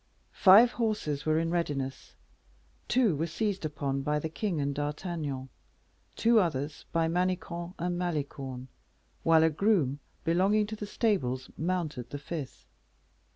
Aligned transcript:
Five 0.33 0.71
horses 0.71 1.27
were 1.27 1.37
in 1.37 1.51
readiness. 1.51 2.15
Two 2.87 3.15
were 3.15 3.27
seized 3.27 3.65
upon 3.65 4.01
by 4.01 4.17
the 4.17 4.29
king 4.29 4.59
and 4.59 4.73
D'Artagnan, 4.73 5.49
two 6.15 6.39
others 6.39 6.85
by 6.91 7.07
Manicamp 7.07 7.75
and 7.77 7.99
Malicorne, 7.99 8.67
while 9.21 9.43
a 9.43 9.51
groom 9.51 9.99
belonging 10.23 10.65
to 10.65 10.75
the 10.75 10.87
stables 10.87 11.51
mounted 11.55 12.09
the 12.09 12.17
fifth. 12.17 12.65